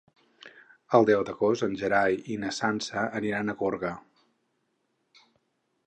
[0.99, 3.93] El deu d'agost en Gerai i na Sança aniran a Gorga.